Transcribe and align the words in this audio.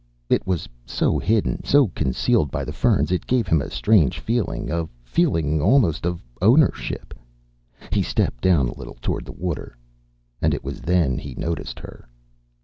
It 0.31 0.47
was 0.47 0.67
so 0.83 1.19
hidden, 1.19 1.63
so 1.63 1.89
concealed 1.89 2.49
by 2.49 2.65
the 2.65 2.73
ferns. 2.73 3.11
It 3.11 3.27
gave 3.27 3.45
him 3.45 3.61
a 3.61 3.69
strange 3.69 4.17
feeling, 4.17 4.71
a 4.71 4.89
feeling 5.03 5.61
almost 5.61 6.07
of 6.07 6.23
ownership. 6.41 7.13
He 7.91 8.01
stepped 8.01 8.41
down 8.41 8.67
a 8.67 8.73
little 8.75 8.97
toward 8.99 9.25
the 9.25 9.31
water. 9.31 9.77
And 10.41 10.55
it 10.55 10.63
was 10.63 10.81
then 10.81 11.19
he 11.19 11.35
noticed 11.35 11.77
her. 11.81 12.07